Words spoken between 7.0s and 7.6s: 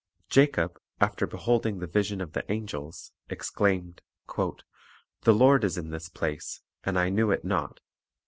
knew it